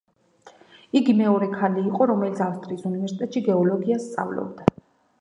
იგი 0.99 1.15
მეორე 1.19 1.51
ქალი 1.51 1.85
იყო, 1.91 2.09
რომელიც 2.13 2.43
ავსტრიის 2.49 2.91
უნივერსიტეტში 2.93 3.47
გეოლოგიას 3.53 4.09
სწავლობდა. 4.11 4.73